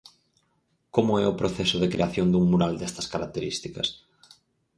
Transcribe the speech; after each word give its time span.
Como 0.95 1.11
é 1.23 1.25
o 1.27 1.37
proceso 1.41 1.77
de 1.79 1.91
creación 1.93 2.27
dun 2.29 2.45
mural 2.51 2.73
destas 2.77 3.09
características? 3.13 3.87